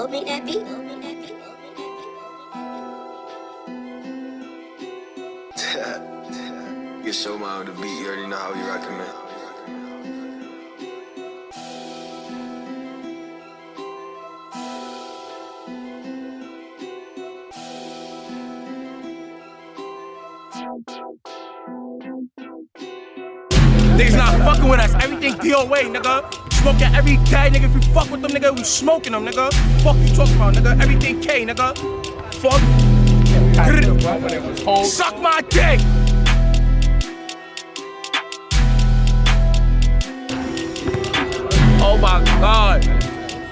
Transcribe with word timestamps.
Open 0.00 0.24
that 0.24 0.46
beat. 0.46 0.64
Get 7.04 7.14
show 7.14 7.36
mine 7.36 7.66
with 7.66 7.76
the 7.76 7.82
beat, 7.82 8.00
you 8.00 8.06
already 8.06 8.26
know 8.26 8.36
how 8.38 8.54
we 8.54 8.60
rockin' 8.62 8.96
man. 8.96 9.14
Niggas 23.98 24.16
not 24.16 24.38
fucking 24.46 24.66
with 24.66 24.80
us. 24.80 24.94
Everything 25.04 25.34
DOA, 25.34 25.94
nigga. 25.94 26.39
Smoking 26.60 26.94
every 26.94 27.16
day, 27.16 27.48
nigga. 27.48 27.64
If 27.64 27.74
you 27.74 27.80
fuck 27.94 28.10
with 28.10 28.20
them, 28.20 28.32
nigga, 28.32 28.54
we 28.54 28.64
smoking 28.64 29.12
them, 29.12 29.24
nigga. 29.24 29.50
Fuck 29.82 29.96
you 29.96 30.14
talking 30.14 30.36
about, 30.36 30.52
nigga. 30.52 30.78
Everything 30.82 31.18
K, 31.18 31.46
nigga. 31.46 31.74
Fuck. 32.34 32.60
Suck 34.84 35.18
my 35.22 35.40
dick. 35.48 35.80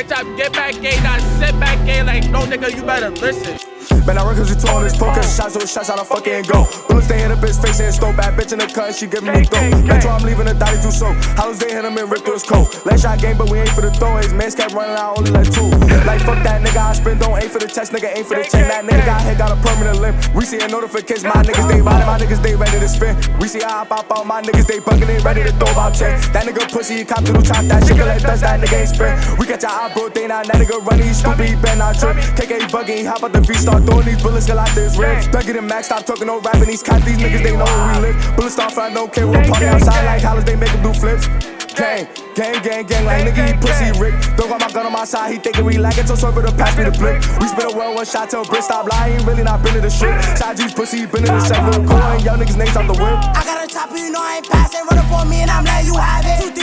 Bitch, 0.00 0.16
I 0.16 0.34
get 0.34 0.52
back 0.54 0.80
gay, 0.80 0.98
not 1.02 1.20
sit 1.20 1.60
back 1.60 1.84
gay 1.84 2.02
like, 2.02 2.30
no 2.30 2.40
nigga, 2.46 2.74
you 2.74 2.82
better 2.82 3.10
listen. 3.10 3.70
Man, 4.06 4.16
I 4.16 4.24
records 4.24 4.48
we 4.48 4.56
two 4.56 4.68
on 4.72 4.82
this 4.82 4.96
poker. 4.96 5.22
Shots 5.22 5.54
to 5.54 5.66
shots 5.66 5.90
out, 5.90 6.00
I 6.00 6.04
fucking 6.04 6.48
go. 6.48 6.64
Bullets 6.88 7.06
they 7.06 7.20
hit 7.20 7.30
a 7.30 7.36
bitch 7.36 7.60
face 7.60 7.80
and 7.80 7.92
stole 7.92 8.16
bad 8.16 8.32
bitch 8.32 8.52
in 8.52 8.58
the 8.58 8.66
cut. 8.66 8.94
She 8.96 9.06
giving 9.06 9.32
me 9.32 9.44
dope. 9.44 9.84
Metro, 9.84 10.10
I'm 10.10 10.24
leaving 10.24 10.46
the 10.46 10.54
daddy 10.54 10.80
too 10.80 10.90
so. 10.90 11.12
Hollows 11.36 11.58
they 11.58 11.70
hit 11.70 11.84
him 11.84 11.96
and 11.98 12.10
rip 12.10 12.24
through 12.24 12.40
his 12.40 12.42
coat. 12.42 12.72
Last 12.86 13.02
shot 13.02 13.20
game, 13.20 13.36
but 13.36 13.50
we 13.50 13.60
ain't 13.60 13.68
for 13.70 13.82
the 13.82 13.90
throw. 13.92 14.16
His 14.16 14.32
mans 14.32 14.54
kept 14.54 14.72
running 14.72 14.96
out, 14.96 15.18
only 15.18 15.30
like 15.30 15.52
two. 15.52 15.68
Like 16.08 16.24
fuck 16.24 16.40
that 16.48 16.64
nigga, 16.64 16.80
I 16.80 16.92
spin. 16.94 17.18
Don't 17.18 17.36
aim 17.42 17.50
for 17.50 17.58
the 17.58 17.68
chest, 17.68 17.92
nigga, 17.92 18.16
aim 18.16 18.24
for 18.24 18.36
the 18.40 18.44
chain. 18.48 18.66
That 18.72 18.84
nigga 18.88 19.04
got 19.04 19.20
hit, 19.22 19.36
got 19.36 19.52
a 19.52 19.58
permanent 19.60 20.00
limp. 20.00 20.16
We 20.34 20.44
see 20.44 20.60
a 20.60 20.68
notification, 20.68 21.28
my 21.28 21.44
niggas 21.44 21.68
they 21.68 21.82
riding, 21.82 22.06
my 22.08 22.18
niggas 22.18 22.42
they 22.42 22.56
ready 22.56 22.80
to 22.80 22.88
spin. 22.88 23.14
We 23.38 23.48
see 23.48 23.62
I 23.62 23.84
pop 23.84 24.10
out, 24.10 24.26
my 24.26 24.40
niggas 24.40 24.66
they 24.66 24.80
bugging, 24.80 25.06
they 25.06 25.20
ready 25.20 25.44
to 25.44 25.52
throw 25.60 25.70
about 25.70 25.94
check. 25.94 26.18
That 26.32 26.46
nigga 26.46 26.66
pussy, 26.72 26.96
he 26.98 27.04
cop 27.04 27.22
to 27.24 27.32
the 27.32 27.42
chop 27.42 27.64
that 27.66 27.86
shit, 27.86 27.98
like 27.98 28.22
dust, 28.22 28.42
that 28.42 28.60
nigga 28.60 28.80
ain't 28.80 28.88
spin. 28.88 29.12
We 29.38 29.46
got 29.46 29.60
your 29.60 29.70
eye, 29.70 29.89
bro, 29.94 30.08
they 30.08 30.26
not 30.26 30.46
that 30.46 30.56
nigga 30.56 30.84
running, 30.84 31.06
he 31.06 31.14
stupid, 31.14 31.48
he 31.48 31.56
been 31.56 31.78
not 31.78 31.98
trip. 31.98 32.16
KK 32.36 32.70
bugging, 32.70 32.98
he 32.98 33.04
hop 33.04 33.22
out 33.22 33.32
the 33.32 33.40
V, 33.40 33.54
start 33.54 33.84
throwing 33.84 34.06
these 34.06 34.22
bullets, 34.22 34.46
till 34.46 34.58
out 34.58 34.70
his 34.70 34.98
ribs. 34.98 35.28
Begging 35.28 35.56
him 35.56 35.66
max, 35.66 35.86
stop 35.86 36.04
talking, 36.04 36.26
no 36.26 36.40
rapping, 36.40 36.68
these 36.68 36.82
cats, 36.82 37.04
these 37.04 37.18
niggas, 37.18 37.42
they 37.42 37.56
know 37.56 37.64
where 37.64 37.94
we 37.94 38.12
live. 38.12 38.36
Bullets 38.36 38.54
start 38.54 38.72
front, 38.72 38.94
don't 38.94 39.12
care, 39.12 39.26
we'll 39.26 39.42
party 39.44 39.66
outside 39.66 40.04
like 40.04 40.22
hollers, 40.22 40.44
they 40.44 40.56
make 40.56 40.70
him 40.70 40.82
do 40.82 40.92
flips. 40.92 41.26
Gang, 41.76 42.08
gang, 42.34 42.60
gang, 42.62 42.84
gang, 42.84 43.04
like 43.06 43.24
nigga, 43.24 43.46
he 43.46 43.54
pussy 43.56 43.88
Rick. 43.98 44.14
Don't 44.36 44.50
got 44.50 44.60
my 44.60 44.70
gun 44.70 44.86
on 44.86 44.92
my 44.92 45.04
side, 45.04 45.32
he 45.32 45.38
thinking 45.38 45.64
we 45.64 45.78
lagging, 45.78 46.06
so 46.06 46.14
serve 46.14 46.34
to 46.34 46.52
pass 46.52 46.76
me 46.76 46.84
the 46.84 46.90
blick. 46.90 47.22
We 47.40 47.48
spit 47.48 47.64
a 47.64 47.76
well, 47.76 47.94
one 47.94 48.04
shot 48.04 48.28
till 48.28 48.44
Brit 48.44 48.64
stop 48.64 48.90
lying, 48.90 49.24
really 49.24 49.44
not 49.44 49.62
been 49.62 49.76
in 49.76 49.82
the 49.82 49.90
shit. 49.90 50.12
Side 50.36 50.56
G's 50.56 50.74
pussy, 50.74 51.06
been 51.06 51.24
in 51.24 51.32
the 51.32 51.40
seven, 51.40 51.86
going, 51.86 52.20
y'all 52.20 52.36
niggas 52.36 52.58
names 52.58 52.76
off 52.76 52.86
the 52.86 52.98
whip. 52.98 53.16
I 53.32 53.42
got 53.44 53.64
a 53.64 53.72
chopper, 53.72 53.96
you 53.96 54.10
know 54.10 54.20
I 54.20 54.38
ain't 54.38 54.48
passing. 54.48 54.84
Run 54.90 54.98
up 54.98 55.10
on 55.12 55.28
me 55.30 55.42
and 55.42 55.50
I'm 55.50 55.64
letting 55.64 55.86
you 55.86 55.96
have 55.96 56.24
it. 56.26 56.59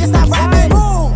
Need 0.00 0.12
to 0.12 0.16
stop 0.16 0.30
rapping. 0.30 0.70
Boom. 0.70 1.12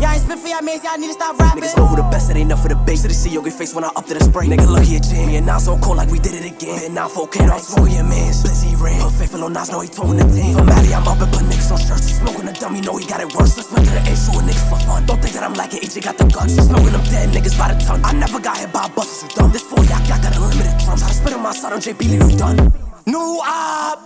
Y'all 0.00 0.12
ain't 0.12 0.22
spin 0.22 0.38
for 0.38 0.48
your 0.48 0.62
mans, 0.62 0.84
y'all 0.84 0.98
need 0.98 1.08
to 1.08 1.12
stop 1.14 1.38
rapping. 1.38 1.62
Niggas 1.62 1.76
know 1.76 1.86
who 1.86 1.96
the 1.96 2.06
best, 2.12 2.30
it 2.30 2.36
ain't 2.36 2.52
enough 2.52 2.62
for 2.62 2.68
the 2.68 2.76
base. 2.76 3.02
To 3.02 3.08
the 3.08 3.14
CEO, 3.14 3.42
get 3.42 3.54
face 3.54 3.74
when 3.74 3.84
I 3.84 3.88
up 3.96 4.06
to 4.06 4.14
the 4.14 4.20
spray. 4.22 4.46
Nigga, 4.46 4.68
lucky 4.68 4.96
a 4.96 5.00
jam. 5.00 5.30
Yeah, 5.30 5.40
now 5.40 5.58
so 5.58 5.76
cold 5.78 5.96
like 5.96 6.10
we 6.10 6.18
did 6.18 6.34
it 6.34 6.44
again. 6.44 6.84
And 6.84 6.94
now 6.94 7.08
4K, 7.08 7.48
I'm 7.48 7.58
smoking 7.58 7.94
your 7.96 8.04
mans. 8.04 8.44
Blizzy 8.44 8.76
ran. 8.76 9.00
Put 9.00 9.12
faithful 9.16 9.44
on 9.44 9.52
Nas, 9.52 9.70
know 9.70 9.80
he 9.80 9.88
told 9.88 10.16
the 10.18 10.24
team. 10.28 10.54
For 10.54 10.64
Maddie, 10.64 10.94
I'm 10.94 11.08
up 11.08 11.20
and 11.20 11.32
put 11.32 11.42
niggas 11.48 11.72
on 11.72 11.80
shirts. 11.80 12.12
Smoking 12.20 12.48
a 12.48 12.52
dummy, 12.52 12.80
know 12.80 12.96
he 12.96 13.06
got 13.06 13.20
it 13.20 13.32
worse. 13.34 13.56
Let's 13.56 13.72
went 13.72 13.88
to 13.88 13.92
the 13.92 14.00
A, 14.04 14.12
shoot 14.14 14.36
a 14.36 14.42
niggas 14.44 14.68
for 14.68 14.78
fun. 14.84 15.06
Don't 15.06 15.20
think 15.20 15.34
that 15.34 15.42
I'm 15.42 15.54
lacking, 15.54 15.80
AJ 15.80 16.04
got 16.04 16.18
the 16.18 16.24
guns. 16.28 16.54
Smoking 16.54 16.92
them 16.92 17.04
dead 17.08 17.32
niggas 17.32 17.56
by 17.58 17.72
the 17.72 17.80
ton. 17.80 18.04
I 18.04 18.12
never 18.12 18.38
got 18.38 18.58
hit 18.58 18.72
by 18.72 18.86
a 18.86 18.88
bus, 18.92 19.24
you 19.24 19.28
dumb. 19.32 19.50
This 19.50 19.64
4 19.64 19.82
yak, 19.84 20.04
I 20.12 20.20
got 20.20 20.36
a 20.36 20.40
limited 20.40 20.76
drums. 20.84 21.02
I 21.02 21.10
spit 21.10 21.32
on 21.32 21.42
my 21.42 21.52
side 21.52 21.72
on 21.72 21.80
JB, 21.80 22.04
you 22.04 22.36
done. 22.36 22.72
New 23.06 23.40
op. 23.40 23.98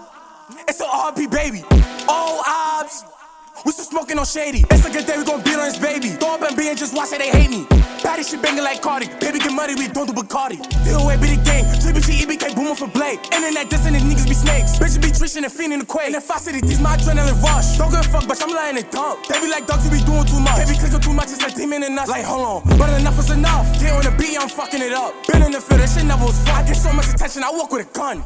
It's 0.68 0.80
a 0.80 0.84
RP 0.86 1.30
baby. 1.30 1.64
Old 2.06 2.46
ops. 2.46 2.69
We 3.70 3.74
still 3.74 4.02
smoking 4.02 4.18
on 4.18 4.26
shady. 4.26 4.66
It's 4.66 4.82
a 4.82 4.90
good 4.90 5.06
day, 5.06 5.14
we 5.14 5.22
gon' 5.22 5.46
beat 5.46 5.54
on 5.54 5.62
this 5.62 5.78
baby. 5.78 6.18
Throw 6.18 6.34
up 6.34 6.42
and 6.42 6.56
be 6.58 6.66
and 6.66 6.76
just 6.76 6.90
watch 6.90 7.14
it, 7.14 7.22
they 7.22 7.30
hate 7.30 7.54
me. 7.54 7.70
Patty 8.02 8.26
shit 8.26 8.42
banging 8.42 8.66
like 8.66 8.82
Cardi. 8.82 9.06
Baby 9.22 9.38
get 9.38 9.54
money, 9.54 9.78
we 9.78 9.86
don't 9.86 10.10
do 10.10 10.12
Bacardi. 10.12 10.58
Away 10.90 11.14
be 11.22 11.38
the 11.38 11.40
game. 11.46 11.62
TBG, 11.78 12.26
EBK 12.26 12.58
booming 12.58 12.74
for 12.74 12.90
Blake. 12.90 13.22
Internet 13.30 13.70
dissing 13.70 13.94
and 13.94 14.10
niggas 14.10 14.26
be 14.26 14.34
snakes. 14.34 14.74
Bitches 14.74 14.98
be 14.98 15.14
trishing 15.14 15.46
and 15.46 15.54
fiending 15.54 15.78
the 15.78 15.86
quake. 15.86 16.10
And 16.10 16.16
if 16.16 16.28
I 16.28 16.38
city, 16.38 16.58
these 16.66 16.80
my 16.80 16.96
adrenaline 16.96 17.38
rush. 17.46 17.78
Don't 17.78 17.94
give 17.94 18.00
a 18.00 18.10
fuck, 18.10 18.26
but 18.26 18.42
I'm 18.42 18.50
lying 18.50 18.76
it 18.76 18.90
dump. 18.90 19.22
They 19.30 19.38
be 19.38 19.46
like 19.46 19.68
dogs, 19.70 19.86
you 19.86 19.94
be 19.94 20.02
doing 20.02 20.26
too 20.26 20.42
much. 20.42 20.58
They 20.58 20.66
be 20.66 20.74
clicking 20.74 20.98
too 20.98 21.14
much, 21.14 21.30
it's 21.30 21.38
like 21.38 21.54
demon 21.54 21.86
and 21.86 21.94
us. 21.94 22.08
Like, 22.10 22.26
hold 22.26 22.66
on. 22.66 22.76
But 22.76 22.90
enough 22.98 23.22
is 23.22 23.30
enough. 23.30 23.70
Get 23.78 23.94
on 23.94 24.02
the 24.02 24.10
beat, 24.18 24.34
I'm 24.34 24.50
fucking 24.50 24.82
it 24.82 24.98
up. 24.98 25.14
Been 25.30 25.46
in 25.46 25.54
the 25.54 25.62
field, 25.62 25.78
this 25.78 25.94
shit 25.94 26.10
never 26.10 26.26
was 26.26 26.42
fun. 26.42 26.58
I 26.58 26.66
get 26.66 26.74
so 26.74 26.90
much 26.90 27.06
attention, 27.06 27.46
I 27.46 27.54
walk 27.54 27.70
with 27.70 27.86
a 27.86 27.90
gun. 27.94 28.24